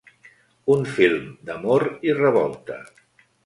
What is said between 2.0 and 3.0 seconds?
i revolta.